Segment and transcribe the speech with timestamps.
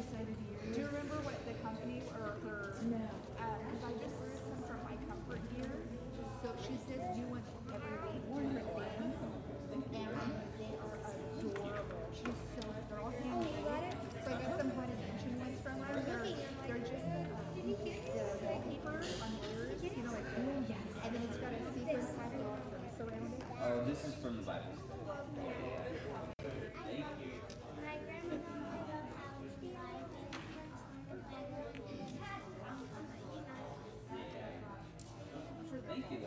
[0.00, 0.72] decided to use.
[0.72, 2.72] Do you remember what the company or her?
[2.88, 3.04] No.
[3.36, 5.68] Uh, because I just ordered some from My Comfort Gear.
[6.40, 8.64] So she says new ones every week, different
[8.96, 9.12] things,
[9.76, 10.24] and they are
[11.36, 12.04] adorable.
[12.16, 13.92] She's so they're all handmade.
[14.24, 16.00] So I got some haunted mansion ones from her.
[16.00, 16.24] They're
[16.64, 17.28] they're just uh,
[17.60, 17.76] the
[18.40, 20.80] wallpaper on mirrors, you know, like oh yes.
[21.04, 22.56] And then it's got a secret title
[22.96, 23.44] surrounded.
[23.60, 24.80] Oh, this is from the Bible.
[35.90, 36.18] Thank you.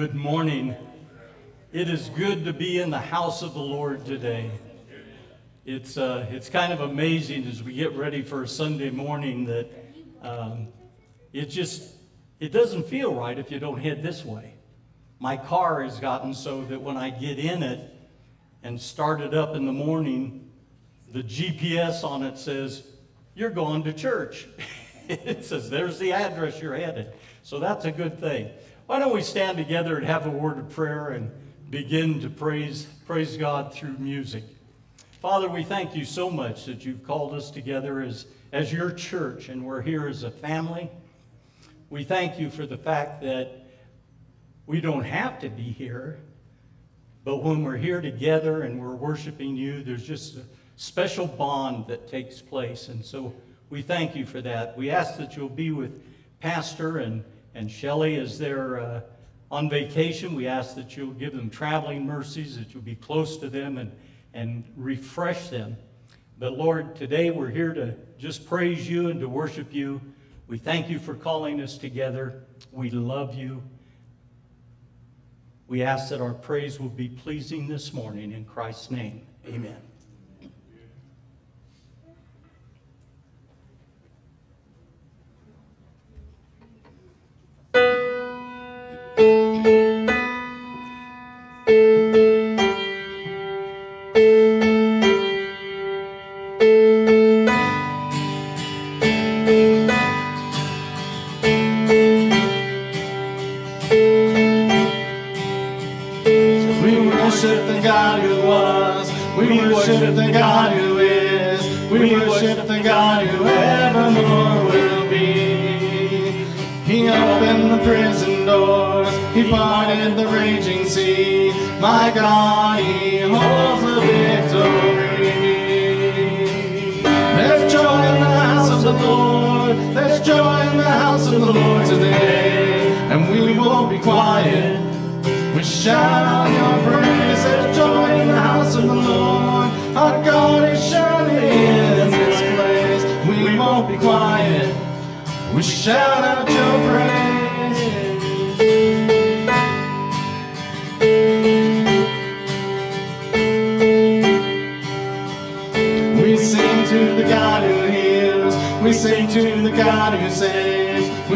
[0.00, 0.74] Good morning.
[1.74, 4.50] It is good to be in the house of the Lord today.
[5.66, 9.70] It's, uh, it's kind of amazing as we get ready for a Sunday morning that
[10.22, 10.68] um,
[11.34, 11.96] it just
[12.38, 14.54] it doesn't feel right if you don't head this way.
[15.18, 17.94] My car has gotten so that when I get in it
[18.62, 20.50] and start it up in the morning,
[21.12, 22.84] the GPS on it says,
[23.34, 24.48] You're going to church.
[25.10, 27.12] it says, There's the address you're headed.
[27.42, 28.48] So that's a good thing.
[28.90, 31.30] Why don't we stand together and have a word of prayer and
[31.70, 34.42] begin to praise, praise God through music?
[35.22, 39.48] Father, we thank you so much that you've called us together as, as your church
[39.48, 40.90] and we're here as a family.
[41.88, 43.64] We thank you for the fact that
[44.66, 46.18] we don't have to be here,
[47.22, 50.42] but when we're here together and we're worshiping you, there's just a
[50.74, 52.88] special bond that takes place.
[52.88, 53.32] And so
[53.68, 54.76] we thank you for that.
[54.76, 55.92] We ask that you'll be with
[56.40, 57.22] Pastor and,
[57.54, 59.00] and Shelley as they're uh,
[59.50, 60.34] on vacation.
[60.34, 63.92] We ask that you'll give them traveling mercies, that you'll be close to them and,
[64.34, 65.76] and refresh them.
[66.38, 70.00] But Lord, today we're here to just praise you and to worship you.
[70.46, 72.42] We thank you for calling us together.
[72.72, 73.62] We love you.
[75.68, 78.32] We ask that our praise will be pleasing this morning.
[78.32, 79.89] In Christ's name, amen.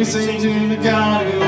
[0.04, 1.44] Sing to the God who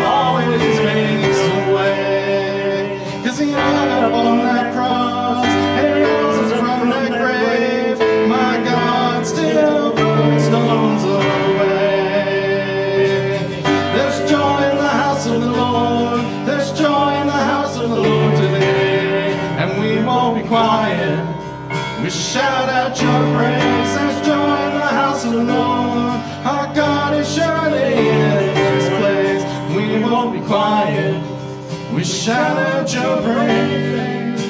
[32.28, 34.42] Out your praise.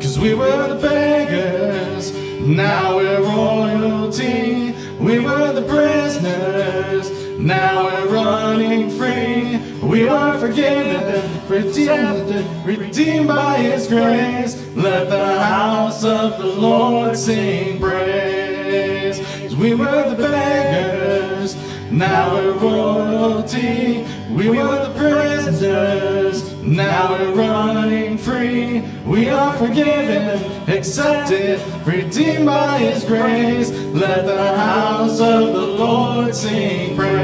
[0.00, 4.76] Cause we were the beggars, now we're royalty.
[5.00, 9.58] We were the prisoners, now we're running free.
[9.82, 14.64] We are forgiven, redeemed, redeemed by His grace.
[14.76, 19.18] Let the house of the Lord sing praise.
[19.18, 21.56] 'Cause we were the beggars,
[21.90, 24.04] now we're royalty.
[24.38, 28.82] We were the prisoners, now we're running free.
[29.04, 33.72] We are forgiven, accepted, redeemed by His grace.
[33.72, 37.16] Let the house of the Lord sing praise.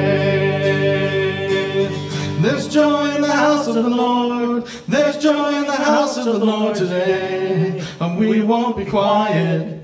[2.42, 4.66] There's joy in the house of the Lord.
[4.88, 7.80] There's joy in the house of the Lord today.
[8.00, 9.83] And we won't be quiet.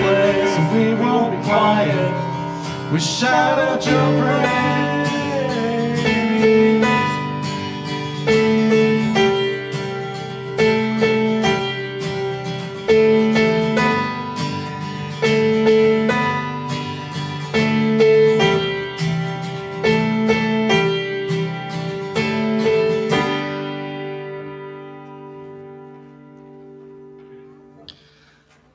[2.91, 4.81] We shout out your praise.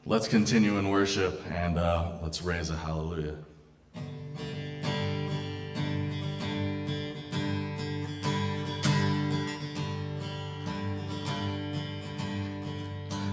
[0.06, 3.36] Let's continue in worship and uh, let's raise a hallelujah.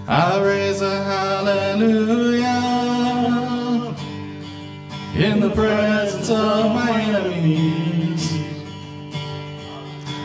[0.06, 2.44] I raise a hallelujah
[5.16, 8.30] in the presence of my enemies.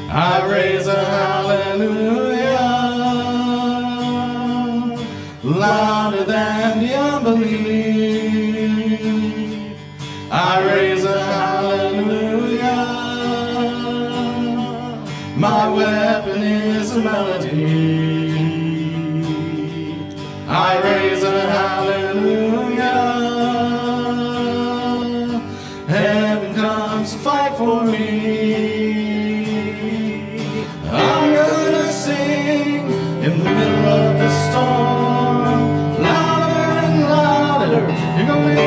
[0.10, 2.60] I raise a hallelujah
[5.44, 6.59] louder than
[38.30, 38.59] louder,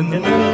[0.00, 0.49] in the middle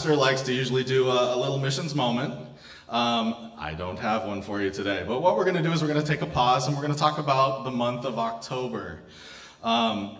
[0.00, 2.32] Pastor likes to usually do a, a little missions moment.
[2.88, 5.82] Um, I don't have one for you today, but what we're going to do is
[5.82, 8.18] we're going to take a pause and we're going to talk about the month of
[8.18, 9.00] October.
[9.62, 10.16] Um,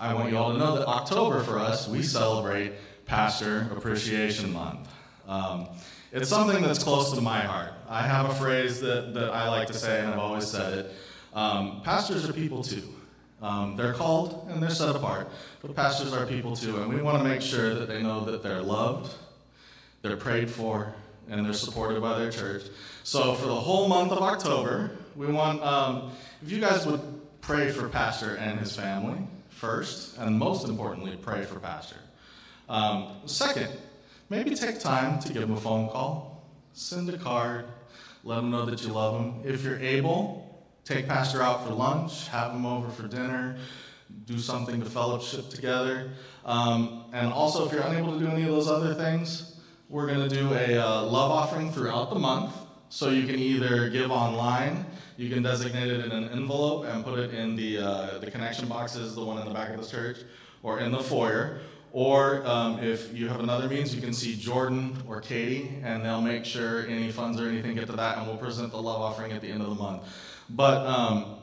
[0.00, 2.72] I want you all to know that October for us, we celebrate
[3.04, 4.88] Pastor Appreciation Month.
[5.28, 5.68] Um,
[6.12, 7.74] it's something that's close to my heart.
[7.90, 10.94] I have a phrase that, that I like to say, and I've always said it.
[11.34, 12.88] Um, pastors are people too.
[13.42, 15.28] Um, they're called and they're set apart,
[15.62, 18.42] but pastors are people too, and we want to make sure that they know that
[18.42, 19.14] they're loved,
[20.02, 20.94] they're prayed for,
[21.28, 22.64] and they're supported by their church.
[23.02, 26.10] So for the whole month of October, we want um,
[26.42, 27.00] if you guys would
[27.40, 29.18] pray for Pastor and his family
[29.48, 31.96] first, and most importantly, pray for Pastor.
[32.68, 33.68] Um, second,
[34.28, 37.64] maybe take time to give him a phone call, send a card,
[38.22, 39.40] let him know that you love him.
[39.44, 40.49] If you're able,
[40.90, 43.56] take Pastor out for lunch, have him over for dinner,
[44.26, 46.10] do something to fellowship together.
[46.44, 50.28] Um, and also, if you're unable to do any of those other things, we're going
[50.28, 52.56] to do a uh, love offering throughout the month.
[52.88, 54.84] So you can either give online,
[55.16, 58.66] you can designate it in an envelope and put it in the, uh, the connection
[58.66, 60.16] boxes, the one in the back of the church,
[60.64, 61.60] or in the foyer.
[61.92, 66.20] Or um, if you have another means, you can see Jordan or Katie, and they'll
[66.20, 69.30] make sure any funds or anything get to that, and we'll present the love offering
[69.30, 70.02] at the end of the month.
[70.50, 71.36] But um,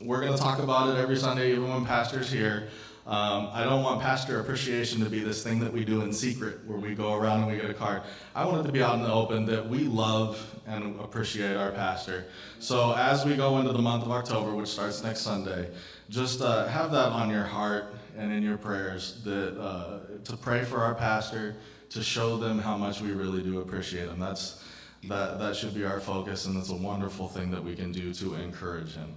[0.00, 2.68] we're going to talk about it every Sunday, even when Pastor's here.
[3.06, 6.64] Um, I don't want pastor appreciation to be this thing that we do in secret
[6.66, 8.00] where we go around and we get a card.
[8.34, 11.70] I want it to be out in the open that we love and appreciate our
[11.70, 12.24] pastor.
[12.60, 15.68] So as we go into the month of October, which starts next Sunday,
[16.08, 20.64] just uh, have that on your heart and in your prayers that uh, to pray
[20.64, 21.56] for our pastor,
[21.90, 24.18] to show them how much we really do appreciate him.
[24.18, 24.63] That's
[25.08, 28.12] that that should be our focus, and it's a wonderful thing that we can do
[28.14, 29.14] to encourage him.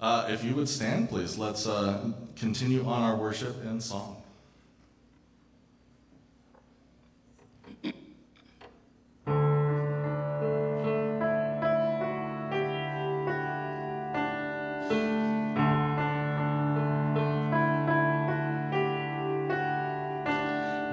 [0.00, 4.22] Uh, if you would stand, please, let's uh, continue on our worship in song.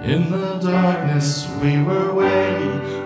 [0.03, 3.02] In the darkness we were waiting,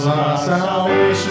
[0.00, 1.29] Was our salvation.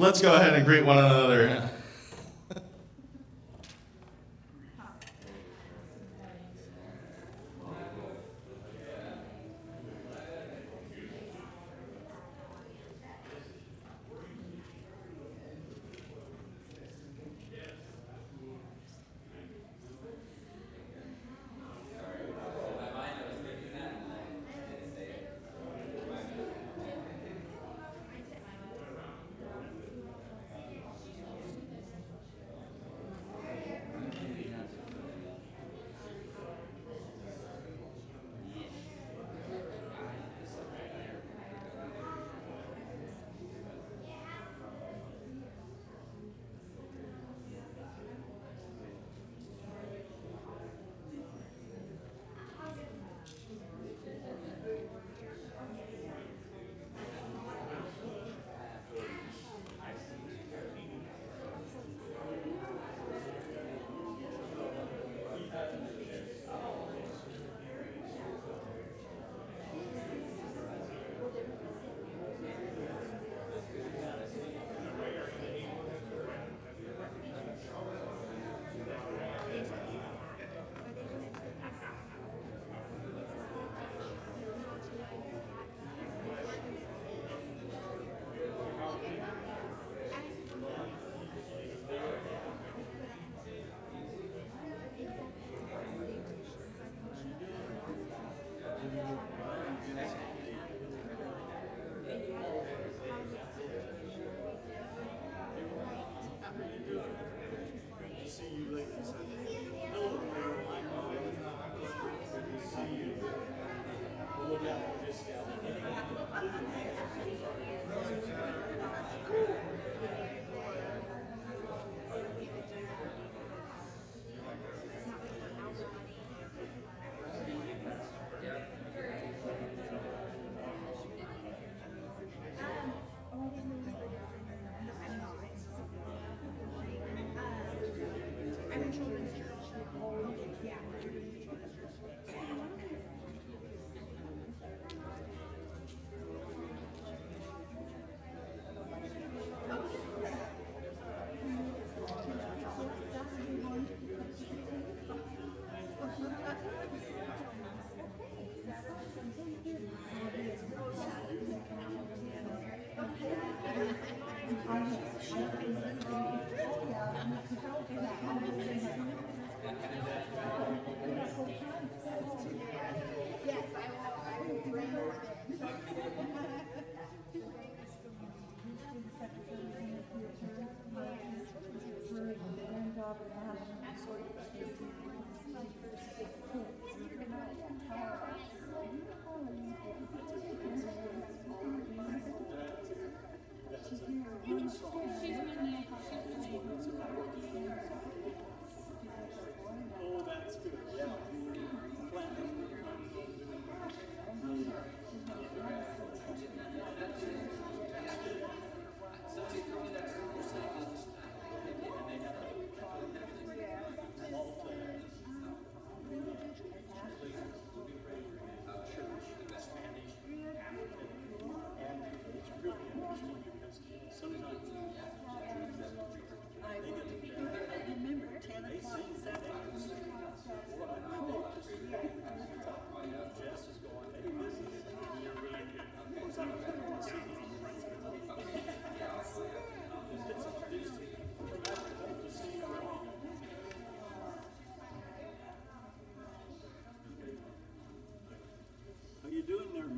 [0.00, 1.68] Let's go ahead and greet one another.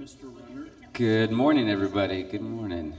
[0.03, 0.69] Mr.
[0.95, 2.25] Good morning, everybody.
[2.25, 2.93] Good morning.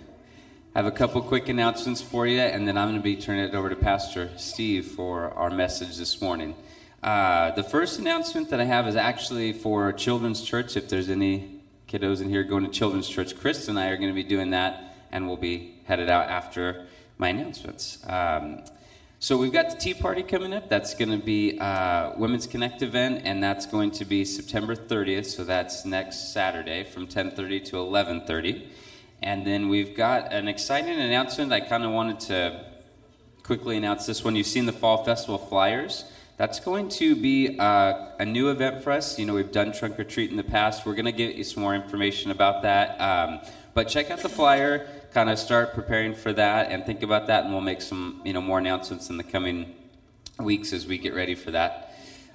[0.73, 3.43] I have a couple quick announcements for you, and then I'm going to be turning
[3.43, 6.55] it over to Pastor Steve for our message this morning.
[7.03, 10.77] Uh, the first announcement that I have is actually for Children's Church.
[10.77, 14.07] If there's any kiddos in here going to Children's Church, Chris and I are going
[14.07, 16.85] to be doing that, and we'll be headed out after
[17.17, 17.97] my announcements.
[18.07, 18.63] Um,
[19.23, 20.67] So we've got the tea party coming up.
[20.67, 21.57] That's going to be
[22.17, 25.27] Women's Connect event, and that's going to be September 30th.
[25.27, 28.67] So that's next Saturday from 10:30 to 11:30.
[29.21, 31.53] And then we've got an exciting announcement.
[31.53, 32.65] I kind of wanted to
[33.43, 34.35] quickly announce this one.
[34.35, 36.03] You've seen the Fall Festival flyers.
[36.35, 39.17] That's going to be uh, a new event for us.
[39.17, 40.85] You know, we've done trunk or treat in the past.
[40.85, 42.99] We're going to get you some more information about that.
[42.99, 43.39] Um,
[43.73, 47.43] but check out the flyer, kind of start preparing for that, and think about that,
[47.43, 49.75] and we'll make some, you know, more announcements in the coming
[50.39, 51.93] weeks as we get ready for that.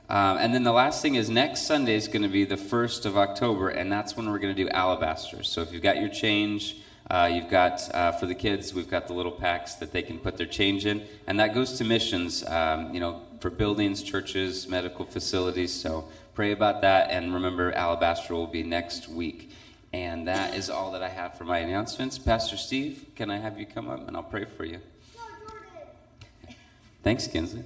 [0.09, 3.05] Um, and then the last thing is next Sunday is going to be the first
[3.05, 5.43] of October, and that's when we're going to do alabaster.
[5.43, 6.77] So if you've got your change,
[7.11, 10.19] uh, you've got uh, for the kids, we've got the little packs that they can
[10.19, 12.45] put their change in, and that goes to missions.
[12.47, 15.73] Um, you know, for buildings, churches, medical facilities.
[15.73, 19.51] So pray about that, and remember, alabaster will be next week.
[19.92, 22.18] And that is all that I have for my announcements.
[22.18, 24.81] Pastor Steve, can I have you come up and I'll pray for you?
[27.03, 27.64] Thanks, Kinsley.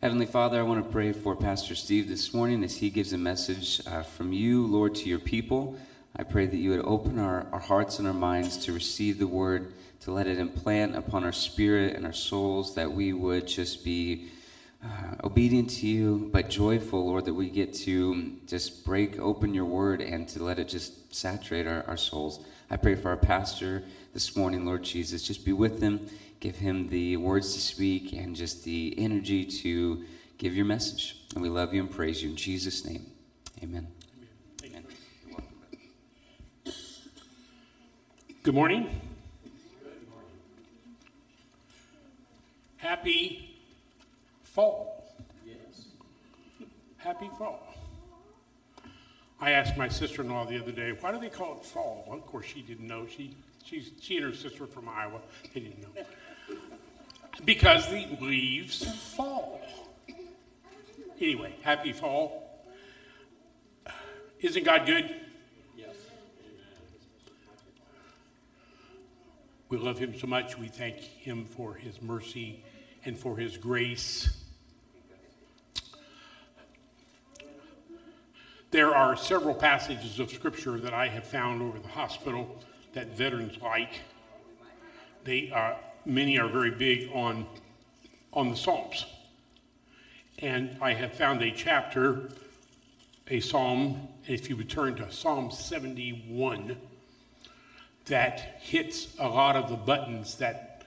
[0.00, 3.18] Heavenly Father, I want to pray for Pastor Steve this morning as he gives a
[3.18, 5.76] message uh, from you, Lord, to your people.
[6.14, 9.26] I pray that you would open our, our hearts and our minds to receive the
[9.26, 13.84] word, to let it implant upon our spirit and our souls, that we would just
[13.84, 14.28] be
[14.84, 19.64] uh, obedient to you, but joyful, Lord, that we get to just break open your
[19.64, 22.44] word and to let it just saturate our, our souls.
[22.70, 23.82] I pray for our pastor
[24.14, 25.22] this morning, Lord Jesus.
[25.22, 26.06] Just be with him,
[26.40, 30.04] give him the words to speak and just the energy to
[30.38, 31.16] give your message.
[31.34, 33.06] And we love you and praise you in Jesus' name.
[33.62, 33.88] Amen.
[34.64, 34.84] Amen.
[38.44, 38.88] Good morning.
[42.76, 43.56] Happy
[44.44, 45.14] fall.
[45.46, 45.86] Yes.
[46.96, 47.74] Happy fall.
[49.40, 52.04] I asked my sister-in-law the other day, why do they call it fall?
[52.06, 53.06] Well, of course, she didn't know.
[53.06, 55.20] She, she's, she and her sister from Iowa.
[55.54, 56.02] They didn't know.
[57.44, 59.60] Because the leaves fall.
[61.20, 62.64] Anyway, happy fall.
[64.40, 65.14] Isn't God good?
[65.76, 65.94] Yes.
[69.68, 70.58] We love him so much.
[70.58, 72.64] We thank him for his mercy
[73.04, 74.28] and for his grace.
[78.70, 82.60] There are several passages of scripture that I have found over the hospital
[82.92, 84.02] that veterans like.
[85.24, 87.46] They are, many are very big on,
[88.34, 89.06] on the Psalms.
[90.40, 92.28] And I have found a chapter,
[93.28, 96.76] a psalm, if you would turn to Psalm 71,
[98.04, 100.84] that hits a lot of the buttons that,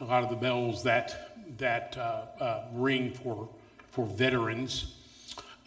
[0.00, 3.48] a lot of the bells that, that uh, uh, ring for,
[3.92, 4.94] for veterans.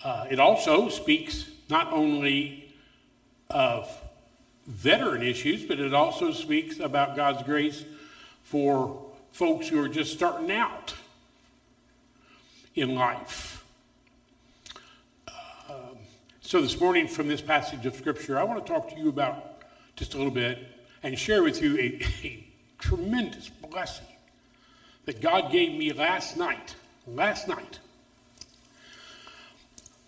[0.06, 2.72] Uh, it also speaks not only
[3.50, 3.90] of
[4.68, 7.84] veteran issues, but it also speaks about God's grace
[8.44, 10.94] for folks who are just starting out
[12.76, 13.66] in life.
[15.68, 15.98] Um,
[16.40, 19.64] so, this morning, from this passage of Scripture, I want to talk to you about
[19.96, 20.60] just a little bit
[21.02, 24.06] and share with you a, a tremendous blessing
[25.06, 26.76] that God gave me last night.
[27.08, 27.80] Last night.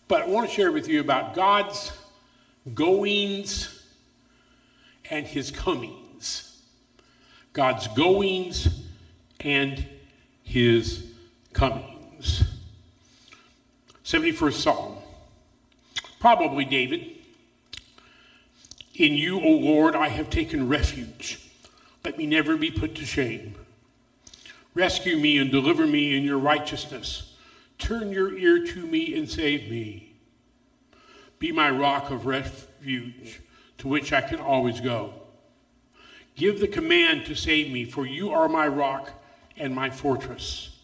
[0.08, 1.92] But I want to share with you about God's
[2.74, 3.84] goings
[5.10, 6.62] and his comings.
[7.54, 8.84] God's goings
[9.40, 9.86] and
[10.44, 11.12] his
[11.54, 12.44] comings.
[14.04, 14.96] 71st Psalm.
[16.20, 17.16] Probably David.
[18.96, 21.40] In you, O Lord, I have taken refuge.
[22.04, 23.56] Let me never be put to shame.
[24.74, 27.27] Rescue me and deliver me in your righteousness.
[27.78, 30.16] Turn your ear to me and save me.
[31.40, 33.42] Be my rock of refuge
[33.78, 35.14] to which I can always go.
[36.36, 39.12] Give the command to save me, for you are my rock
[39.58, 40.76] and my fortress.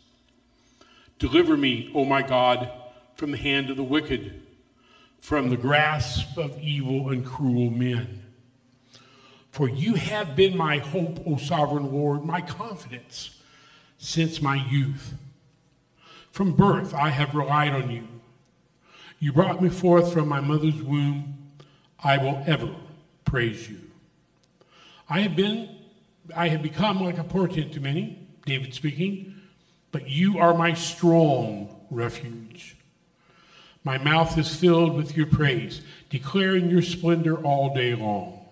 [1.20, 2.72] Deliver me, O my God,
[3.16, 4.42] from the hand of the wicked,
[5.20, 8.24] from the grasp of evil and cruel men.
[9.52, 13.40] For you have been my hope, O sovereign Lord, my confidence
[14.00, 15.14] since my youth.
[16.34, 18.08] From birth I have relied on you.
[19.20, 21.52] You brought me forth from my mother's womb.
[22.04, 22.74] I will ever
[23.24, 23.78] praise you.
[25.08, 25.70] I have been,
[26.36, 29.36] I have become like a portent to many, David speaking,
[29.92, 32.78] but you are my strong refuge.
[33.84, 38.44] My mouth is filled with your praise, declaring your splendor all day long.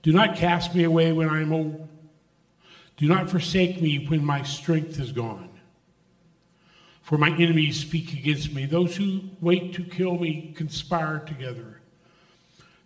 [0.00, 1.88] Do not cast me away when I am old.
[2.96, 5.47] Do not forsake me when my strength is gone.
[7.08, 8.66] For my enemies speak against me.
[8.66, 11.80] Those who wait to kill me conspire together.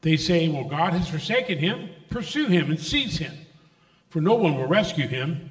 [0.02, 1.90] They say, Well, God has forsaken him.
[2.08, 3.34] Pursue him and seize him,
[4.10, 5.50] for no one will rescue him.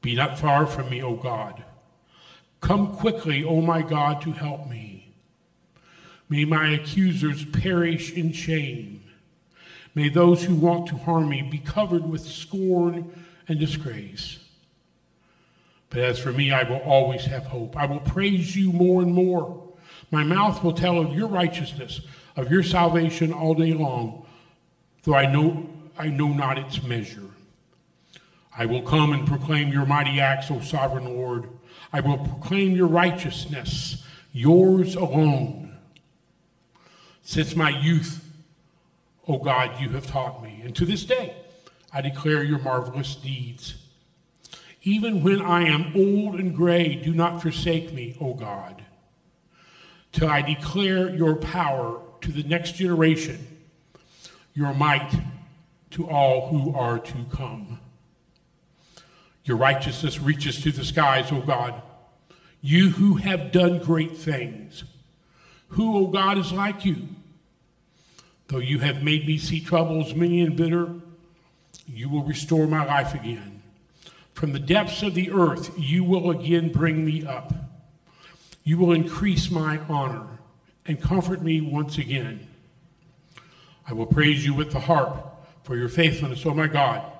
[0.00, 1.62] Be not far from me, O God.
[2.62, 5.12] Come quickly, O my God, to help me.
[6.30, 9.04] May my accusers perish in shame.
[9.94, 13.12] May those who want to harm me be covered with scorn
[13.46, 14.38] and disgrace.
[15.96, 17.74] But as for me, I will always have hope.
[17.74, 19.66] I will praise you more and more.
[20.10, 22.02] My mouth will tell of your righteousness,
[22.36, 24.26] of your salvation all day long,
[25.04, 25.66] though I know,
[25.98, 27.30] I know not its measure.
[28.54, 31.48] I will come and proclaim your mighty acts, O sovereign Lord.
[31.94, 34.04] I will proclaim your righteousness,
[34.34, 35.78] yours alone.
[37.22, 38.22] Since my youth,
[39.26, 41.36] O God, you have taught me, and to this day
[41.90, 43.85] I declare your marvelous deeds.
[44.86, 48.84] Even when I am old and gray, do not forsake me, O God,
[50.12, 53.44] till I declare your power to the next generation,
[54.54, 55.12] your might
[55.90, 57.80] to all who are to come.
[59.44, 61.82] Your righteousness reaches to the skies, O God.
[62.60, 64.84] You who have done great things.
[65.70, 67.08] Who, O God, is like you?
[68.46, 70.94] Though you have made me see troubles many and bitter,
[71.88, 73.55] you will restore my life again.
[74.36, 77.54] From the depths of the earth, you will again bring me up.
[78.64, 80.26] You will increase my honor
[80.84, 82.46] and comfort me once again.
[83.88, 85.24] I will praise you with the harp
[85.64, 87.10] for your faithfulness, O my God.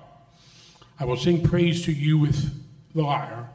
[0.99, 2.53] I will sing praise to you with
[2.93, 3.49] the lyre,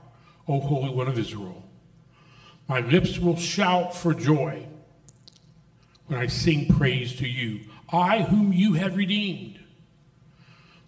[0.48, 1.62] O Holy One of Israel.
[2.66, 4.66] My lips will shout for joy
[6.08, 7.60] when I sing praise to you,
[7.92, 9.60] I whom you have redeemed.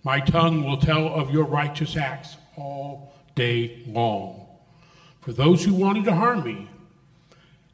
[0.03, 4.47] My tongue will tell of your righteous acts all day long.
[5.21, 6.69] For those who wanted to harm me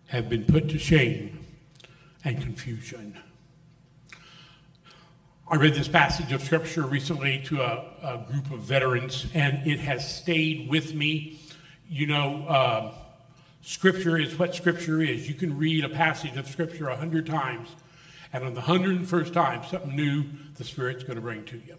[0.07, 1.45] have been put to shame
[2.25, 3.17] and confusion.
[5.49, 9.81] I read this passage of scripture recently to a, a group of veterans, and it
[9.81, 11.41] has stayed with me.
[11.89, 12.95] You know, uh,
[13.61, 15.29] scripture is what scripture is.
[15.29, 17.69] You can read a passage of scripture a hundred times,
[18.33, 21.57] and on the hundred and first time, something new the Spirit's going to bring to
[21.57, 21.77] you.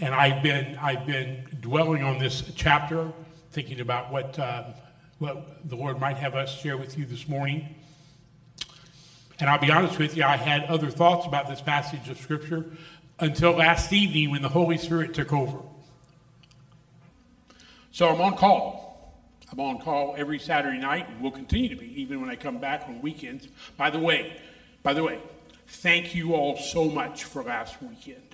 [0.00, 3.12] And I've been I've been dwelling on this chapter,
[3.50, 4.64] thinking about what uh,
[5.18, 7.74] what the Lord might have us share with you this morning.
[9.38, 12.66] And I'll be honest with you, I had other thoughts about this passage of Scripture
[13.18, 15.58] until last evening when the Holy Spirit took over.
[17.90, 18.82] So I'm on call.
[19.50, 22.58] I'm on call every Saturday night and will continue to be, even when I come
[22.58, 23.48] back on weekends.
[23.76, 24.36] By the way,
[24.82, 25.20] by the way,
[25.66, 28.31] thank you all so much for last weekend.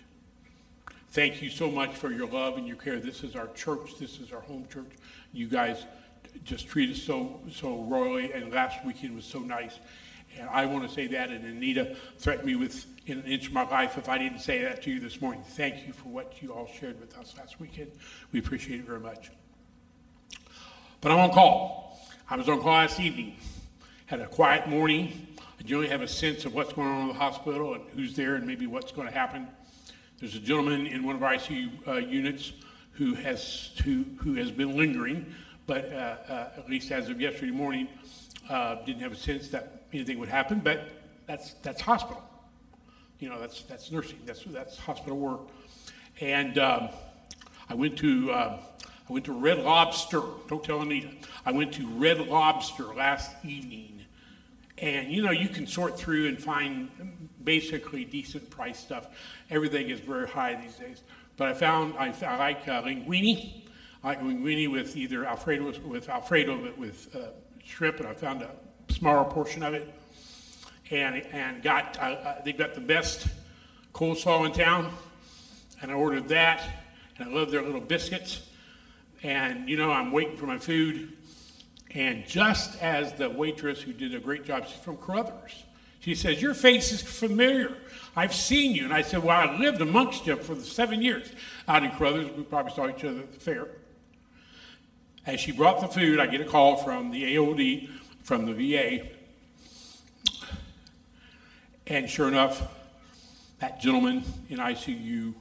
[1.11, 3.01] Thank you so much for your love and your care.
[3.01, 3.97] This is our church.
[3.99, 4.91] This is our home church.
[5.33, 5.87] You guys
[6.45, 9.79] just treat us so so royally, and last weekend was so nice.
[10.39, 13.55] And I want to say that, and Anita threatened me with in an inch of
[13.55, 15.43] my life if I didn't say that to you this morning.
[15.43, 17.91] Thank you for what you all shared with us last weekend.
[18.33, 19.31] We appreciate it very much.
[21.01, 21.99] But I'm on call.
[22.29, 23.37] I was on call last evening.
[24.07, 25.27] Had a quiet morning.
[25.59, 28.35] I generally have a sense of what's going on in the hospital and who's there
[28.35, 29.49] and maybe what's going to happen.
[30.19, 32.53] There's a gentleman in one of our ICU uh, units
[32.95, 35.33] who has who, who has been lingering,
[35.69, 37.87] but uh, uh, at least as of yesterday morning,
[38.51, 40.59] uh, didn't have a sense that anything would happen.
[40.59, 40.91] But
[41.27, 42.21] that's that's hospital.
[43.21, 44.19] You know, that's that's nursing.
[44.27, 45.43] That's that's hospital work.
[46.21, 46.89] And um,
[47.69, 48.59] I went to uh,
[49.09, 50.23] I went to Red Lobster.
[50.49, 51.11] Don't tell Anita.
[51.47, 54.05] I went to Red Lobster last evening,
[54.79, 59.09] and you know you can sort through and find basically decent price stuff.
[59.51, 61.03] Everything is very high these days.
[61.37, 63.63] But I found I, I like uh, linguine.
[64.03, 67.29] I like linguine with either Alfredo with Alfredo but with uh,
[67.65, 68.51] shrimp, and I found a
[68.89, 69.93] smaller portion of it,
[70.91, 73.29] and and got uh, they got the best
[73.95, 74.93] coleslaw in town,
[75.81, 76.63] and I ordered that,
[77.19, 78.49] and I love their little biscuits,
[79.23, 81.13] and you know I'm waiting for my food,
[81.95, 85.65] and just as the waitress who did a great job, she's from Caruthers,
[86.01, 87.77] she says, Your face is familiar.
[88.17, 88.85] I've seen you.
[88.85, 91.31] And I said, Well, I lived amongst you for the seven years
[91.67, 92.31] out in Caruthers.
[92.37, 93.69] We probably saw each other at the fair.
[95.27, 97.91] As she brought the food, I get a call from the AOD,
[98.23, 99.09] from the VA.
[101.87, 102.63] And sure enough,
[103.61, 105.35] that gentleman in ICU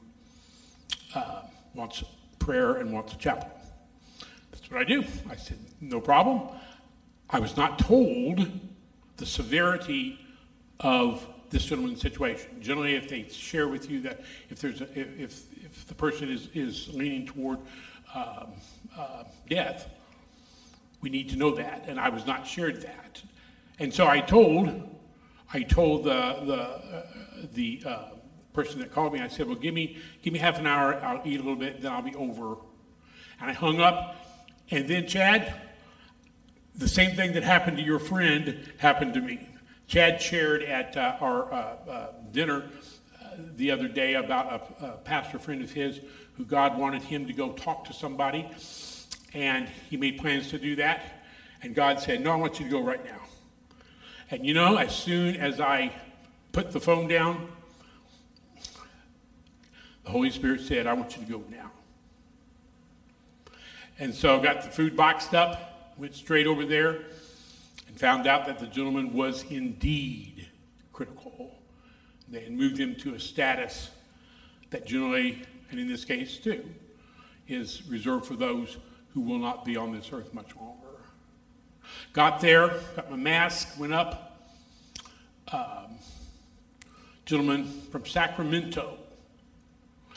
[1.15, 1.41] uh,
[1.73, 2.03] wants
[2.39, 3.49] prayer and wants a chapel.
[4.51, 5.03] That's what I do.
[5.29, 6.49] I said, No problem.
[7.29, 8.49] I was not told
[9.17, 10.19] the severity
[10.79, 12.61] of this gentleman's situation.
[12.61, 16.49] Generally, if they share with you that if there's a, if if the person is
[16.53, 17.59] is leaning toward
[18.13, 18.53] um,
[18.97, 19.89] uh, death,
[21.01, 21.85] we need to know that.
[21.87, 23.21] And I was not shared that,
[23.79, 24.97] and so I told
[25.53, 27.03] I told the, the, uh,
[27.53, 28.03] the uh,
[28.51, 31.21] person that called me, I said, well, give me, give me half an hour, I'll
[31.25, 32.57] eat a little bit, then I'll be over.
[33.39, 34.15] And I hung up,
[34.71, 35.53] and then Chad,
[36.75, 39.47] the same thing that happened to your friend happened to me.
[39.87, 41.57] Chad shared at uh, our uh,
[41.89, 42.65] uh, dinner
[43.23, 46.01] uh, the other day about a, a pastor friend of his
[46.35, 48.45] who God wanted him to go talk to somebody,
[49.33, 51.23] and he made plans to do that.
[51.63, 53.21] And God said, No, I want you to go right now.
[54.29, 55.93] And you know, as soon as I
[56.51, 57.47] put the phone down,
[60.03, 61.71] the Holy Spirit said, I want you to go now.
[63.99, 67.05] And so I got the food boxed up, went straight over there,
[67.97, 70.47] found out that the gentleman was indeed
[70.93, 71.55] critical.
[72.29, 73.89] They moved him to a status
[74.69, 76.63] that generally, and in this case too,
[77.47, 78.77] is reserved for those
[79.13, 80.87] who will not be on this earth much longer.
[82.13, 84.23] Got there, got my mask, went up.
[85.51, 85.97] Um,
[87.25, 88.97] gentleman from Sacramento.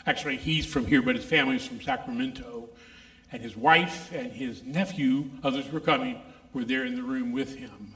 [0.06, 2.68] Actually, he's from here, but his family's from Sacramento.
[3.32, 6.20] And his wife and his nephew, others were coming,
[6.52, 7.94] were there in the room with him.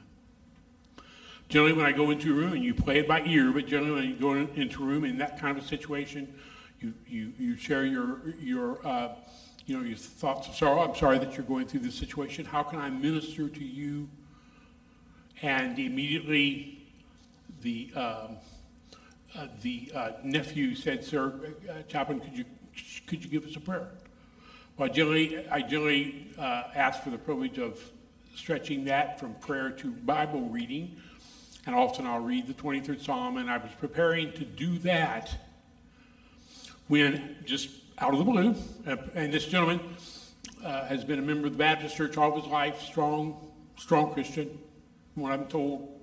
[1.49, 3.93] Generally, when I go into a room, and you play it by ear, but generally,
[3.93, 6.33] when you go into a room in that kind of a situation,
[6.81, 9.15] you, you, you share your, your, uh,
[9.67, 10.81] you know, your thoughts of sorrow.
[10.81, 12.45] I'm sorry that you're going through this situation.
[12.45, 14.09] How can I minister to you?
[15.43, 16.83] And immediately,
[17.63, 18.37] the, um,
[19.37, 22.45] uh, the uh, nephew said, Sir, uh, Chaplain, could you,
[23.07, 23.89] could you give us a prayer?
[24.77, 27.81] Well, I generally, I generally uh, ask for the privilege of
[28.35, 30.97] stretching that from prayer to Bible reading.
[31.67, 35.35] And often I'll read the 23rd Psalm, and I was preparing to do that
[36.89, 38.55] when just out of the blue,
[39.15, 39.81] and this gentleman
[40.63, 44.59] uh, has been a member of the Baptist Church all his life, strong, strong Christian,
[45.13, 46.01] from what I'm told.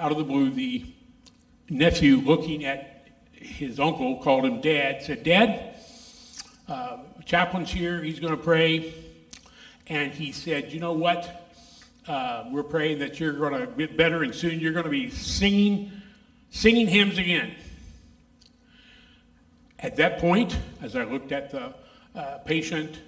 [0.00, 0.86] Out of the blue, the
[1.68, 5.76] nephew, looking at his uncle, called him Dad, said, Dad,
[6.66, 8.94] uh, chaplain's here, he's going to pray.
[9.86, 11.38] And he said, You know what?
[12.06, 15.08] Uh, we're praying that you're going to get better, and soon you're going to be
[15.08, 15.92] singing,
[16.50, 17.54] singing hymns again.
[19.78, 21.74] At that point, as I looked at the
[22.14, 23.00] uh, patient,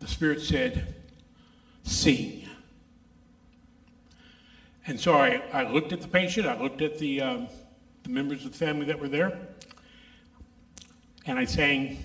[0.00, 0.94] the Spirit said,
[1.82, 2.48] Sing.
[4.86, 7.48] And so I, I looked at the patient, I looked at the, um,
[8.02, 9.38] the members of the family that were there,
[11.26, 12.04] and I sang,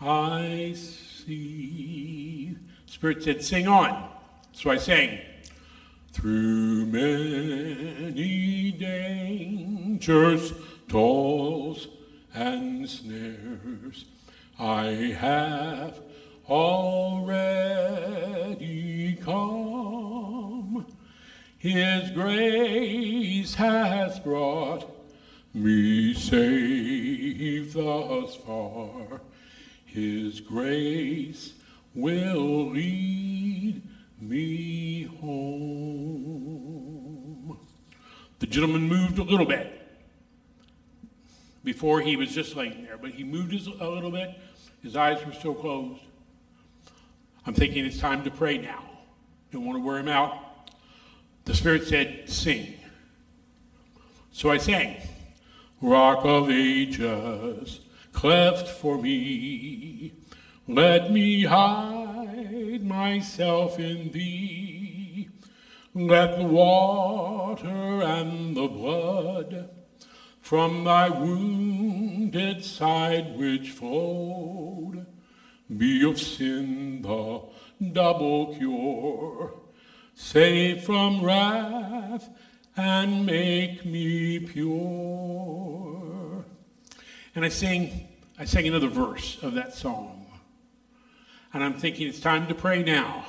[0.00, 2.56] I see.
[2.86, 4.08] Spirit said, Sing on.
[4.52, 5.20] So I sang.
[6.12, 10.52] Through many dangers,
[10.88, 11.88] toils,
[12.34, 14.04] and snares,
[14.58, 14.86] I
[15.18, 16.00] have
[16.48, 17.58] already
[19.22, 20.86] come.
[21.58, 24.90] His grace has brought
[25.54, 29.20] me safe thus far.
[29.88, 31.54] His grace
[31.94, 33.82] will lead
[34.20, 36.38] me home.
[38.38, 39.74] The gentleman moved a little bit.
[41.64, 44.38] Before he was just laying there, but he moved his, a little bit.
[44.82, 46.02] His eyes were still closed.
[47.46, 48.84] I'm thinking it's time to pray now.
[49.50, 50.70] Don't want to wear him out.
[51.46, 52.74] The Spirit said, Sing.
[54.32, 54.98] So I sang,
[55.80, 57.80] Rock of Ages,
[58.18, 60.12] cleft for me.
[60.66, 65.28] Let me hide myself in thee.
[65.94, 69.70] Let the water and the blood
[70.40, 75.06] from thy wounded side which flowed
[75.76, 77.42] be of sin the
[77.92, 79.54] double cure.
[80.16, 82.28] Save from wrath
[82.76, 86.44] and make me pure.
[87.36, 88.07] And I sing,
[88.40, 90.26] I sang another verse of that song.
[91.52, 93.24] And I'm thinking it's time to pray now.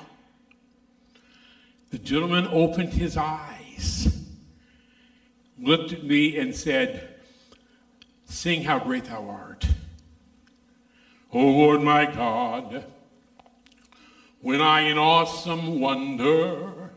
[1.89, 4.23] The gentleman opened his eyes,
[5.57, 7.15] looked at me, and said,
[8.25, 9.65] Sing how great thou art.
[11.33, 12.85] O Lord my God,
[14.41, 16.91] when I in awesome wonder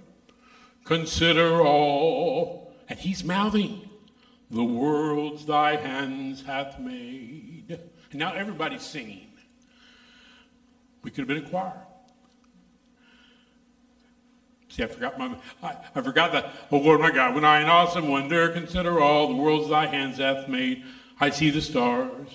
[0.85, 3.89] consider all And he's mouthing,
[4.51, 7.42] The worlds thy hands hath made.
[8.13, 9.33] And now everybody's singing.
[11.03, 11.83] We could have been a choir.
[14.69, 16.51] See, I forgot my, I, I forgot that.
[16.71, 20.17] Oh Lord my God, when I in awesome wonder consider all the worlds thy hands
[20.19, 20.85] hath made,
[21.21, 22.29] I see the stars,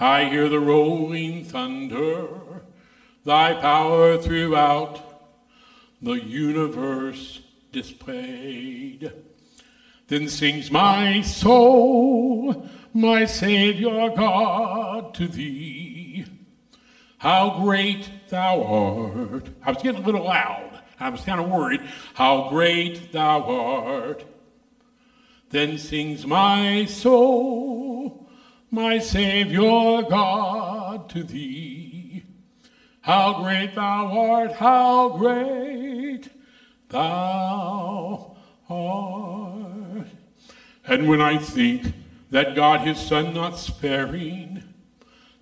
[0.00, 2.28] I hear the rolling thunder,
[3.24, 5.00] thy power throughout
[6.02, 9.12] the universe displayed.
[10.08, 16.24] Then sings my soul, my Savior God, to thee.
[17.18, 19.50] How great thou art.
[19.62, 20.80] I was getting a little loud.
[20.98, 21.82] I was kind of worried.
[22.14, 24.24] How great thou art.
[25.50, 28.28] Then sings my soul,
[28.70, 32.24] my Savior God, to thee.
[33.02, 36.30] How great thou art, how great
[36.88, 38.36] thou
[38.68, 40.06] art.
[40.88, 41.92] And when I think
[42.30, 44.62] that God, his Son, not sparing,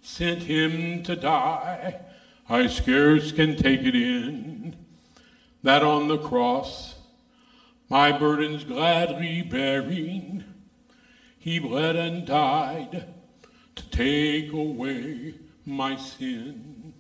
[0.03, 2.01] sent him to die,
[2.49, 4.77] I scarce can take it in
[5.65, 6.97] that on the cross,
[7.89, 10.45] my burdens gladly bearing,
[11.39, 13.07] he bled and died
[13.75, 16.93] to take away my sin.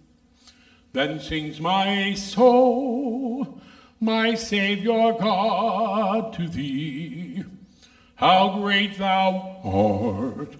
[0.94, 3.60] Then sings my soul,
[4.00, 7.44] my Savior God, to thee.
[8.24, 10.54] How great thou art,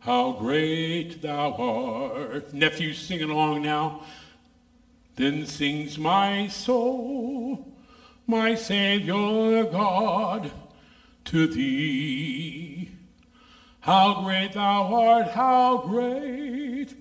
[0.00, 2.52] how great thou art.
[2.52, 4.02] Nephews singing along now.
[5.14, 7.72] Then sings my soul,
[8.26, 10.50] my Savior God,
[11.26, 12.90] to thee.
[13.78, 16.96] How great thou art, how great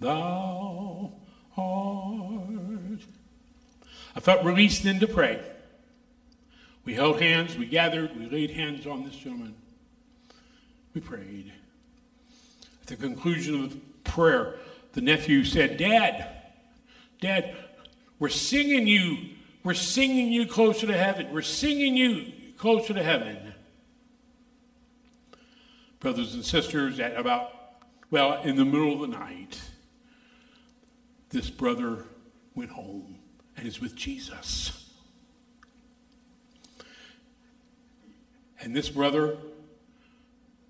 [0.00, 1.12] thou
[1.58, 3.00] art.
[4.16, 5.42] I felt released then to pray.
[6.84, 9.54] We held hands, we gathered, we laid hands on this gentleman.
[10.94, 11.52] We prayed.
[12.82, 14.56] At the conclusion of the prayer,
[14.92, 16.28] the nephew said, Dad,
[17.20, 17.54] Dad,
[18.18, 21.32] we're singing you, we're singing you closer to heaven.
[21.32, 23.54] We're singing you closer to heaven.
[26.00, 27.52] Brothers and sisters, at about,
[28.10, 29.60] well, in the middle of the night,
[31.30, 32.06] this brother
[32.56, 33.18] went home
[33.56, 34.81] and is with Jesus.
[38.62, 39.36] And this brother,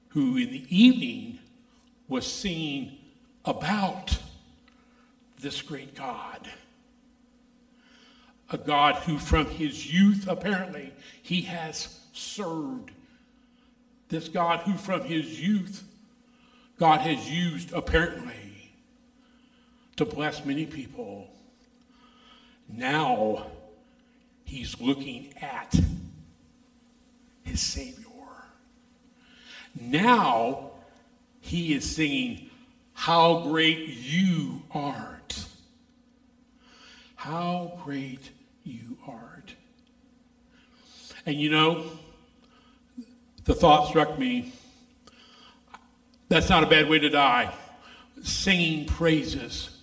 [0.08, 1.38] who in the evening
[2.08, 2.96] was singing
[3.44, 4.18] about
[5.40, 6.48] this great God.
[8.50, 12.90] A God who, from his youth, apparently, he has served.
[14.08, 15.84] This God who, from his youth,
[16.78, 18.72] God has used, apparently,
[19.96, 21.28] to bless many people.
[22.68, 23.46] Now,
[24.44, 25.74] he's looking at
[27.52, 27.98] his Savior.
[29.78, 30.70] Now,
[31.40, 32.50] he is singing,
[32.94, 35.44] How great you art.
[37.14, 38.30] How great
[38.64, 39.54] you art.
[41.26, 41.84] And you know,
[43.44, 44.52] the thought struck me
[46.28, 47.52] that's not a bad way to die.
[48.22, 49.76] Singing praises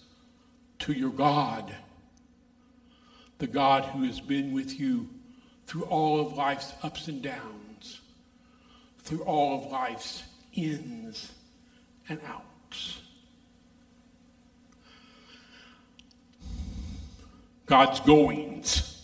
[0.79, 1.75] to your God,
[3.37, 5.09] the God who has been with you
[5.67, 7.58] through all of life's ups and downs,
[9.09, 10.21] through all of life's
[10.53, 11.31] ins
[12.09, 13.01] and outs.
[17.65, 19.03] God's goings.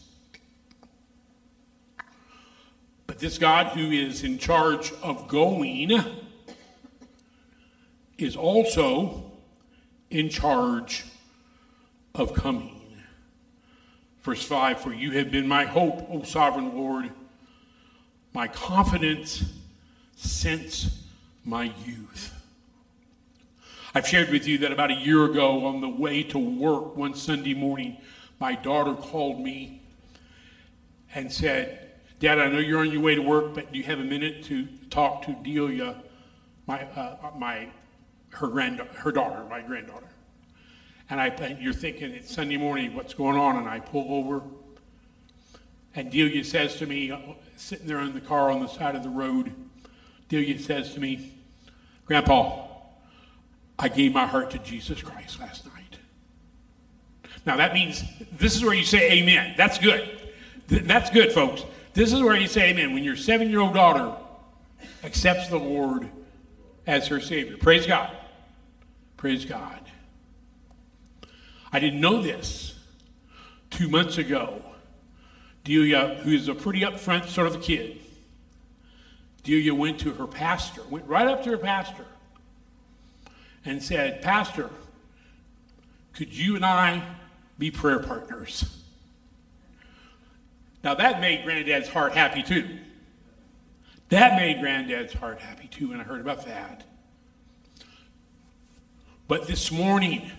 [3.07, 5.99] But this God who is in charge of going
[8.19, 9.31] is also
[10.11, 11.03] in charge
[12.13, 12.79] of coming.
[14.21, 17.09] Verse 5 For you have been my hope, O sovereign Lord,
[18.33, 19.43] my confidence
[20.15, 21.03] since
[21.43, 22.33] my youth.
[23.93, 27.13] I've shared with you that about a year ago, on the way to work one
[27.13, 27.97] Sunday morning,
[28.39, 29.81] my daughter called me
[31.13, 33.99] and said, Dad, I know you're on your way to work, but do you have
[33.99, 35.95] a minute to talk to Delia,
[36.67, 37.69] my, uh, my,
[38.29, 40.09] her, grand, her daughter, my granddaughter?
[41.09, 43.57] And I, you're thinking it's Sunday morning, what's going on?
[43.57, 44.41] And I pull over,
[45.93, 47.19] and Delia says to me, uh,
[47.55, 49.53] sitting there in the car on the side of the road,
[50.29, 51.33] Delia says to me,
[52.05, 52.67] Grandpa,
[53.77, 55.99] I gave my heart to Jesus Christ last night.
[57.45, 59.55] Now that means this is where you say amen.
[59.57, 60.09] That's good.
[60.67, 61.63] That's good, folks.
[61.93, 62.93] This is where you say amen.
[62.93, 64.15] When your seven year old daughter
[65.03, 66.09] accepts the Lord
[66.87, 67.57] as her Savior.
[67.57, 68.15] Praise God.
[69.17, 69.79] Praise God.
[71.71, 72.77] I didn't know this
[73.69, 74.61] two months ago.
[75.63, 77.99] Delia, who is a pretty upfront sort of a kid,
[79.45, 82.05] Delia went to her pastor, went right up to her pastor,
[83.63, 84.71] and said, Pastor,
[86.13, 87.03] could you and I
[87.57, 88.81] be prayer partners?
[90.83, 92.79] Now that made Granddad's heart happy too.
[94.09, 96.83] That made Granddad's heart happy too when I heard about that.
[99.27, 100.31] But this morning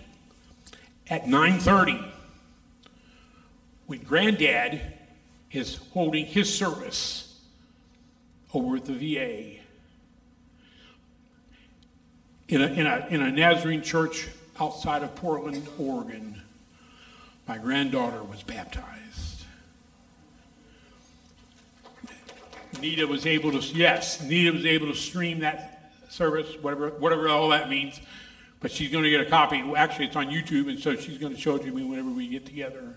[1.08, 2.12] at 9:30,
[3.86, 4.80] when Granddad
[5.52, 7.25] is holding his service
[8.56, 9.60] at the VA
[12.48, 14.28] in a, in a, in a Nazarene church
[14.60, 16.40] outside of Portland, Oregon,
[17.46, 19.44] my granddaughter was baptized.
[22.80, 27.48] Nita was able to, yes, Nita was able to stream that service, whatever, whatever all
[27.50, 28.00] that means.
[28.60, 29.62] But she's going to get a copy.
[29.76, 32.26] Actually, it's on YouTube, and so she's going to show it to me whenever we
[32.28, 32.96] get together.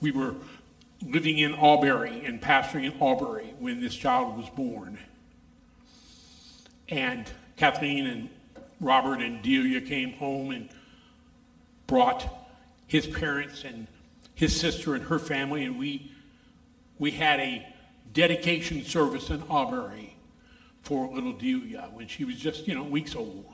[0.00, 0.34] We were
[1.06, 4.98] living in Albury and pastoring in Albury when this child was born.
[6.88, 8.28] And Kathleen and
[8.80, 10.68] Robert and Delia came home and
[11.86, 12.26] brought
[12.86, 13.86] his parents and
[14.34, 16.10] his sister and her family, and we
[16.98, 17.66] we had a
[18.12, 20.16] dedication service in Albury
[20.82, 23.44] for little Delia when she was just you know weeks old.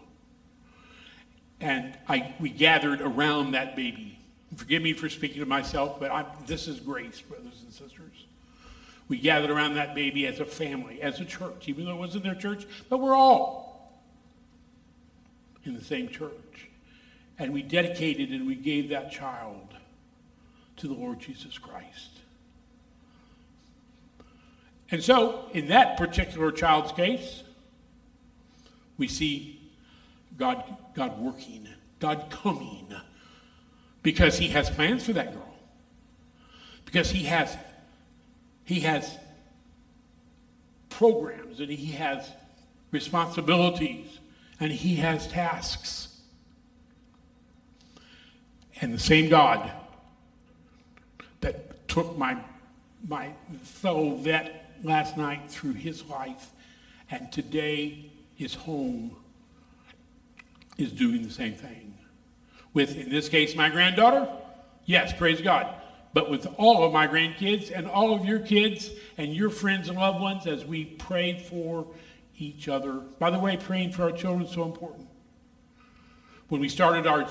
[1.61, 4.16] And I we gathered around that baby.
[4.55, 8.26] Forgive me for speaking to myself, but i this is grace, brothers and sisters.
[9.09, 12.24] We gathered around that baby as a family, as a church, even though it wasn't
[12.24, 14.01] their church, but we're all
[15.64, 16.68] in the same church.
[17.38, 19.74] And we dedicated and we gave that child
[20.76, 22.11] to the Lord Jesus Christ.
[24.90, 27.42] And so, in that particular child's case,
[28.97, 29.61] we see
[30.38, 30.62] God,
[30.94, 31.68] God working,
[31.99, 32.94] God coming,
[34.07, 35.53] because He has plans for that girl.
[36.85, 37.57] Because He has,
[38.65, 39.19] He has
[40.91, 42.31] programs and He has
[42.93, 44.21] responsibilities
[44.61, 46.21] and He has tasks.
[48.81, 49.73] And the same God
[51.41, 52.37] that took my,
[53.09, 53.33] my
[53.65, 56.51] fellow vet last night through his life
[57.11, 59.17] and today his home
[60.79, 61.86] is doing the same thing.
[62.77, 64.29] With, in this case, my granddaughter,
[64.85, 65.74] yes, praise God.
[66.12, 69.97] But with all of my grandkids and all of your kids and your friends and
[69.97, 71.87] loved ones as we pray for
[72.37, 73.01] each other.
[73.18, 75.09] By the way, praying for our children is so important.
[76.51, 77.27] When we started our,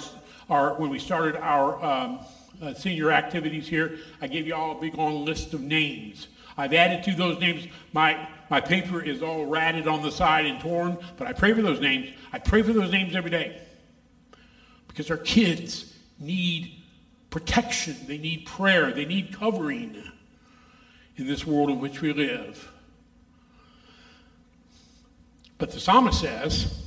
[0.50, 2.20] our when we started our um,
[2.60, 6.28] uh, senior activities here, I gave you all a big long list of names.
[6.58, 7.68] I've added to those names.
[7.94, 11.62] My, my paper is all ratted on the side and torn, but I pray for
[11.62, 12.10] those names.
[12.34, 13.62] I pray for those names every day
[14.96, 16.72] because our kids need
[17.30, 20.02] protection, they need prayer, they need covering
[21.18, 22.72] in this world in which we live.
[25.58, 26.82] But the psalmist says,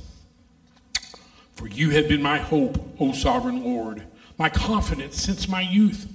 [1.53, 4.03] For you have been my hope, O sovereign Lord
[4.39, 6.11] my confidence since my youth.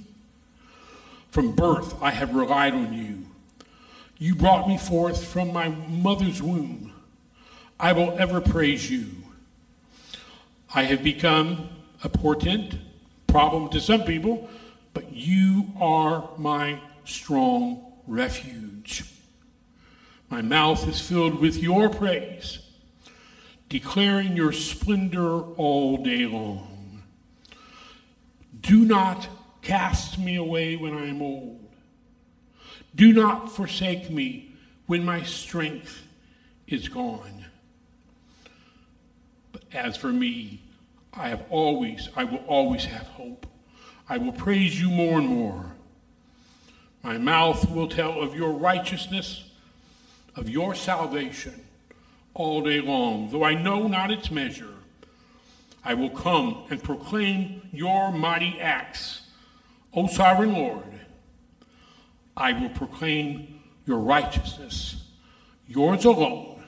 [1.30, 3.26] From birth, I have relied on you.
[4.18, 6.92] You brought me forth from my mother's womb.
[7.78, 9.10] I will ever praise you.
[10.74, 11.68] I have become
[12.04, 12.74] a portent,
[13.26, 14.48] problem to some people,
[14.92, 19.04] but you are my strong refuge.
[20.30, 22.58] My mouth is filled with your praise,
[23.68, 27.02] declaring your splendor all day long.
[28.60, 29.26] Do not
[29.62, 31.60] cast me away when I am old.
[32.94, 34.52] Do not forsake me
[34.86, 36.02] when my strength
[36.66, 37.46] is gone.
[39.52, 40.60] But as for me,
[41.16, 43.46] I have always, I will always have hope.
[44.08, 45.76] I will praise you more and more.
[47.02, 49.50] My mouth will tell of your righteousness,
[50.36, 51.66] of your salvation
[52.34, 54.74] all day long, though I know not its measure.
[55.84, 59.28] I will come and proclaim your mighty acts.
[59.92, 60.82] O sovereign Lord,
[62.36, 65.04] I will proclaim your righteousness,
[65.68, 66.62] yours alone.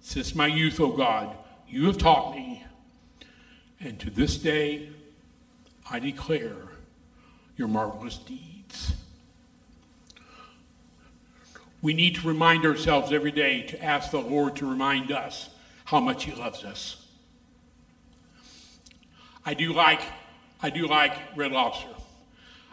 [0.00, 1.36] Since my youth, O God,
[1.68, 2.64] you have taught me,
[3.80, 4.88] and to this day
[5.90, 6.56] I declare
[7.56, 8.94] your marvelous deeds.
[11.80, 15.50] We need to remind ourselves every day to ask the Lord to remind us
[15.84, 17.06] how much He loves us.
[19.46, 20.02] I do like,
[20.60, 21.88] I do like Red Lobster.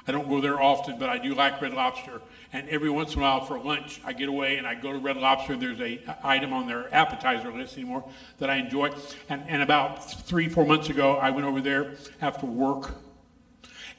[0.08, 2.22] I don't go there often, but I do like Red Lobster.
[2.56, 4.98] And every once in a while for lunch, I get away and I go to
[4.98, 5.58] Red Lobster.
[5.58, 8.92] There's a item on their appetizer list anymore that I enjoy.
[9.28, 12.96] And, and about three, four months ago, I went over there after work.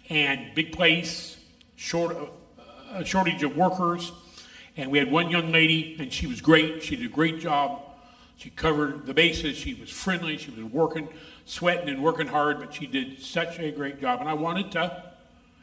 [0.08, 1.36] And big place,
[1.74, 2.62] short, uh,
[2.94, 4.10] a shortage of workers,
[4.78, 6.82] and we had one young lady, and she was great.
[6.82, 7.82] She did a great job.
[8.38, 9.58] She covered the bases.
[9.58, 10.38] She was friendly.
[10.38, 11.10] She was working,
[11.44, 14.20] sweating, and working hard, but she did such a great job.
[14.20, 15.12] And I wanted to,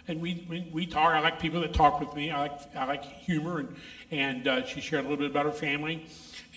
[0.07, 1.13] and we we, we talk.
[1.13, 2.31] I like people that talk with me.
[2.31, 3.75] I like I like humor, and
[4.11, 6.05] and uh, she shared a little bit about her family,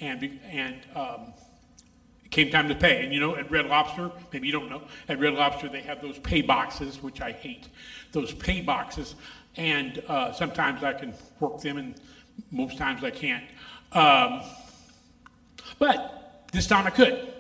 [0.01, 0.77] and and.
[0.95, 1.33] Um,
[2.25, 3.05] it came time to pay.
[3.05, 6.03] And you know, at Red Lobster, maybe you don't know, at Red Lobster they have
[6.03, 7.69] those pay boxes, which I hate.
[8.11, 9.15] Those pay boxes,
[9.57, 11.95] and uh, sometimes I can work them, and
[12.51, 13.45] most times I can't.
[13.93, 14.43] Um,
[15.79, 17.33] but this time I could.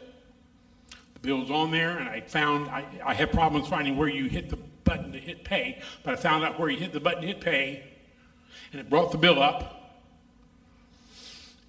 [1.14, 4.50] The bill's on there, and I found I, I have problems finding where you hit
[4.50, 7.26] the button to hit pay, but I found out where you hit the button to
[7.26, 7.84] hit pay,
[8.72, 9.74] and it brought the bill up.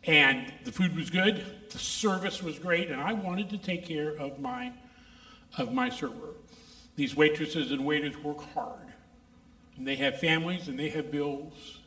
[0.06, 4.12] And the food was good, the service was great, and I wanted to take care
[4.12, 4.72] of my
[5.58, 6.36] of my server.
[6.96, 8.88] These waitresses and waiters work hard,
[9.76, 11.80] and they have families and they have bills.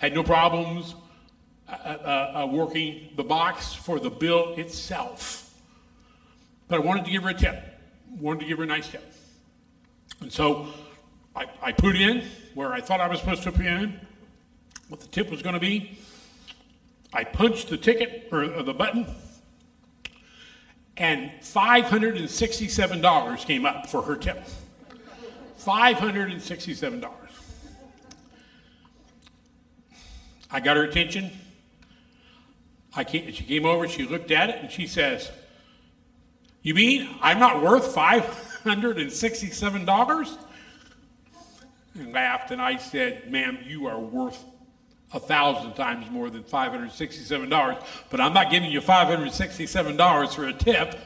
[0.00, 0.94] I had no problems
[1.68, 5.52] uh, uh, uh, working the box for the bill itself,
[6.68, 7.64] but I wanted to give her a tip.
[8.18, 9.09] Wanted to give her a nice tip,
[10.20, 10.68] and so
[11.34, 14.00] I, I put in where I thought I was supposed to put in
[14.88, 15.98] what the tip was going to be.
[17.12, 19.06] I punched the ticket or, or the button,
[20.96, 24.44] and $567 came up for her tip.
[25.58, 27.08] $567.
[30.52, 31.30] I got her attention.
[32.94, 35.30] I came, she came over, she looked at it, and she says,
[36.62, 37.94] You mean I'm not worth
[38.64, 40.38] $567?
[41.94, 44.44] And laughed, and I said, Ma'am, you are worth
[45.12, 50.98] a thousand times more than $567, but I'm not giving you $567 for a tip.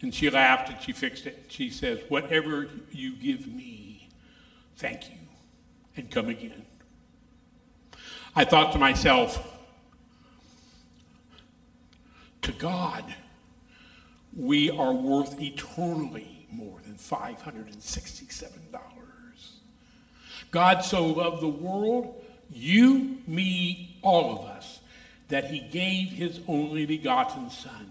[0.00, 1.44] And she laughed and she fixed it.
[1.48, 4.08] She says, Whatever you give me,
[4.76, 5.16] thank you,
[5.96, 6.66] and come again.
[8.34, 9.48] I thought to myself,
[12.42, 13.04] to God,
[14.36, 18.38] we are worth eternally more than $567.
[20.50, 22.22] God so loved the world
[22.54, 24.80] you, me, all of us,
[25.28, 27.90] that he gave his only begotten Son,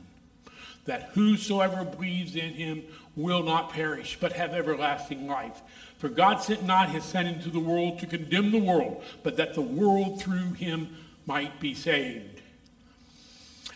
[0.85, 2.83] that whosoever believes in him
[3.15, 5.61] will not perish, but have everlasting life.
[5.97, 9.55] For God sent not his Son into the world to condemn the world, but that
[9.55, 12.41] the world through him might be saved.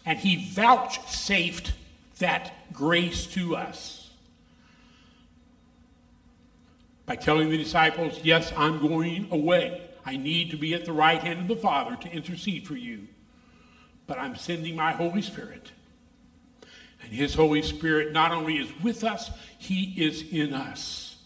[0.06, 1.74] And he vouchsafed
[2.20, 4.06] that grace to us
[7.06, 9.82] by telling the disciples, Yes, I'm going away.
[10.06, 13.08] I need to be at the right hand of the Father to intercede for you.
[14.08, 15.72] But I'm sending my Holy Spirit.
[17.02, 21.18] And his Holy Spirit not only is with us, he is in us.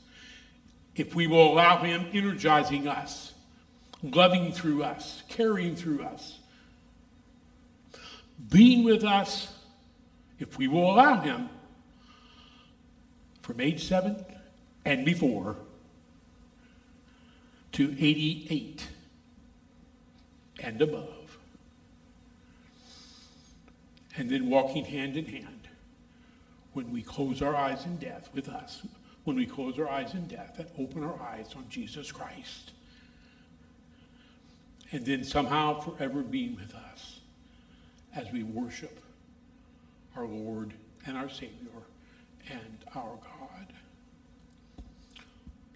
[0.95, 3.33] If we will allow him energizing us,
[4.01, 6.39] loving through us, caring through us,
[8.49, 9.53] being with us,
[10.39, 11.49] if we will allow him,
[13.41, 14.23] from age seven
[14.85, 15.55] and before,
[17.71, 18.87] to 88
[20.61, 21.37] and above.
[24.17, 25.67] And then walking hand in hand
[26.73, 28.85] when we close our eyes in death with us,
[29.23, 32.71] when we close our eyes in death and open our eyes on Jesus Christ.
[34.91, 37.19] And then somehow forever being with us
[38.15, 38.99] as we worship
[40.19, 40.73] our Lord
[41.05, 41.69] and our Savior
[42.49, 43.73] and our God.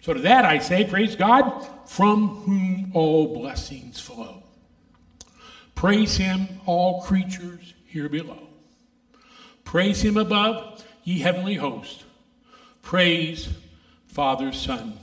[0.02, 4.42] So to that I say, praise God, from whom all blessings flow.
[5.74, 8.48] Praise him, all creatures here below.
[9.64, 12.04] Praise him above, ye heavenly host.
[12.82, 13.48] Praise
[14.08, 14.98] Father, Son,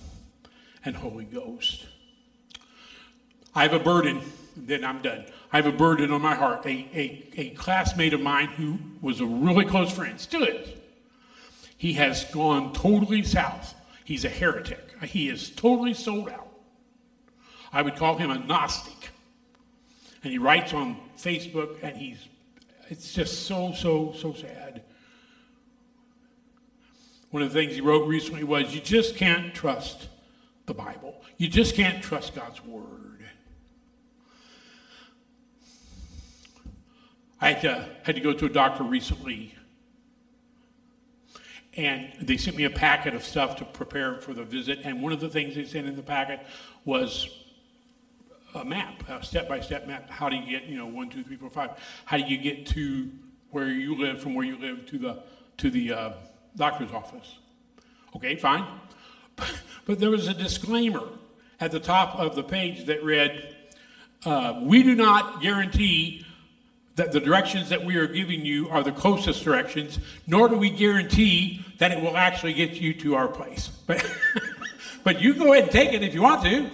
[0.86, 1.88] and Holy Ghost.
[3.56, 4.22] I have a burden,
[4.56, 5.26] then I'm done.
[5.54, 6.66] I have a burden on my heart.
[6.66, 10.70] A, a, a classmate of mine who was a really close friend, still is.
[11.78, 13.76] He has gone totally south.
[14.06, 14.94] He's a heretic.
[15.04, 16.48] He is totally sold out.
[17.74, 19.10] I would call him a Gnostic.
[20.24, 22.18] And he writes on Facebook, and he's,
[22.90, 24.84] it's just so, so, so sad.
[27.32, 30.10] One of the things he wrote recently was, You just can't trust
[30.66, 31.16] the Bible.
[31.38, 33.11] You just can't trust God's Word.
[37.42, 39.56] I had to, had to go to a doctor recently
[41.76, 44.80] and they sent me a packet of stuff to prepare for the visit.
[44.84, 46.42] And one of the things they sent in the packet
[46.84, 47.30] was
[48.54, 50.10] a map, a step-by-step map.
[50.10, 51.72] How do you get, you know, one, two, three, four, five?
[52.04, 53.10] How do you get to
[53.52, 55.24] where you live from where you live to the
[55.58, 56.12] to the uh,
[56.58, 57.38] doctor's office?
[58.16, 58.66] Okay, fine.
[59.84, 61.10] But there was a disclaimer
[61.60, 63.56] at the top of the page that read,
[64.24, 66.24] uh, We do not guarantee
[67.02, 69.98] that the directions that we are giving you are the closest directions,
[70.28, 73.70] nor do we guarantee that it will actually get you to our place.
[73.88, 74.08] But,
[75.04, 76.70] but you go ahead and take it if you want to.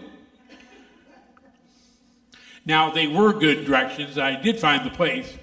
[2.65, 4.17] Now, they were good directions.
[4.17, 5.33] I did find the place.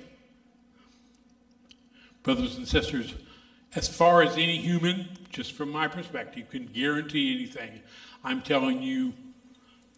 [2.22, 3.14] Brothers and sisters,
[3.74, 7.80] as far as any human, just from my perspective, can guarantee anything,
[8.22, 9.14] I'm telling you,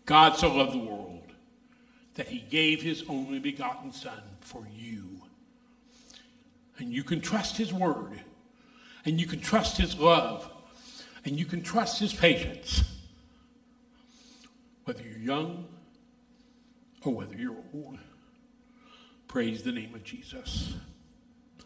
[0.05, 1.26] God so loved the world
[2.17, 5.23] that he gave his only begotten Son for you.
[6.79, 8.21] And you can trust his word,
[9.05, 10.51] and you can trust his love,
[11.25, 12.85] and you can trust his patience.
[14.85, 15.67] Whether you're young
[17.03, 17.99] or whether you're old,
[19.29, 20.75] praise the name of Jesus.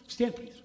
[0.07, 0.63] Stand, please.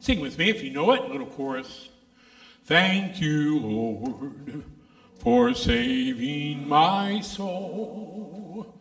[0.00, 1.88] Sing with me if you know it, little chorus.
[2.64, 4.64] Thank you, Lord,
[5.22, 8.74] for saving my soul.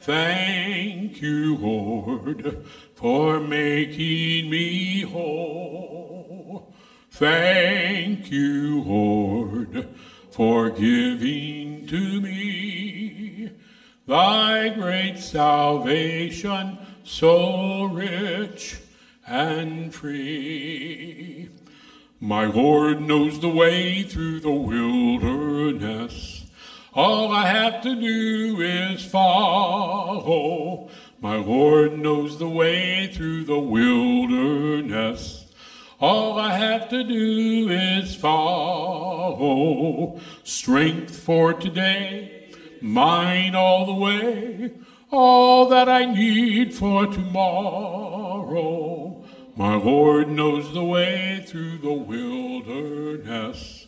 [0.00, 2.64] Thank you, Lord,
[2.94, 6.72] for making me whole.
[7.10, 9.86] Thank you, Lord,
[10.30, 13.50] for giving to me
[14.06, 18.80] thy great salvation so rich
[19.26, 21.50] and free.
[22.24, 26.46] My Lord knows the way through the wilderness.
[26.94, 30.88] All I have to do is follow.
[31.20, 35.46] My Lord knows the way through the wilderness.
[36.00, 40.20] All I have to do is follow.
[40.44, 44.70] Strength for today, mine all the way,
[45.10, 48.91] all that I need for tomorrow.
[49.54, 53.86] My Lord knows the way through the wilderness.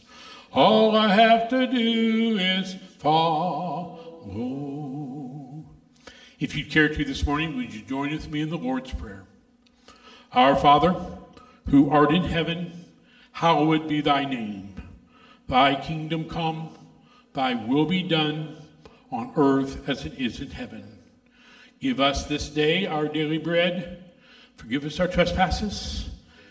[0.53, 3.99] All I have to do is follow.
[6.39, 9.25] If you'd care to this morning, would you join with me in the Lord's Prayer?
[10.33, 10.95] Our Father,
[11.69, 12.85] who art in heaven,
[13.33, 14.75] hallowed be thy name.
[15.49, 16.77] Thy kingdom come,
[17.33, 18.59] thy will be done
[19.11, 20.99] on earth as it is in heaven.
[21.81, 24.03] Give us this day our daily bread.
[24.57, 26.09] Forgive us our trespasses,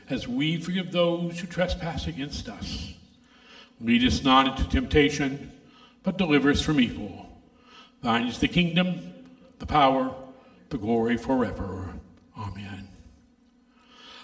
[0.09, 2.93] as we forgive those who trespass against us.
[3.79, 5.51] Lead us not into temptation,
[6.03, 7.41] but deliver us from evil.
[8.01, 9.13] Thine is the kingdom,
[9.59, 10.13] the power,
[10.69, 11.93] the glory forever.
[12.37, 12.87] Amen.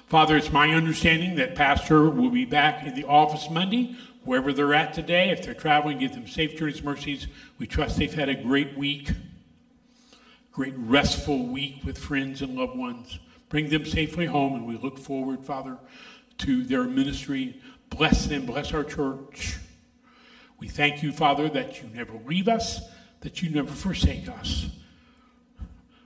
[0.08, 4.74] Father, it's my understanding that Pastor will be back in the office Monday, wherever they're
[4.74, 5.30] at today.
[5.30, 7.28] If they're traveling, give them safe journeys, mercies.
[7.58, 9.12] We trust they've had a great week,
[10.52, 13.20] great restful week with friends and loved ones.
[13.50, 15.78] Bring them safely home, and we look forward, Father,
[16.40, 17.60] to their ministry.
[17.90, 19.58] Bless them, bless our church.
[20.60, 22.82] We thank you, Father, that you never leave us,
[23.22, 24.68] that you never forsake us.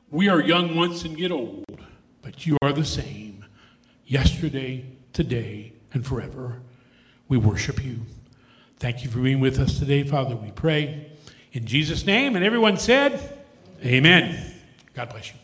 [0.09, 1.65] We are young once and get old,
[2.21, 3.45] but you are the same
[4.05, 6.61] yesterday, today, and forever.
[7.27, 8.01] We worship you.
[8.77, 10.35] Thank you for being with us today, Father.
[10.35, 11.11] We pray
[11.51, 12.35] in Jesus' name.
[12.35, 13.37] And everyone said,
[13.83, 14.53] Amen.
[14.93, 15.42] God bless you.